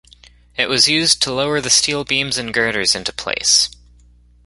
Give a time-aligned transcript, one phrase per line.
[0.57, 3.69] It was used to lower the steel beams and girders into place.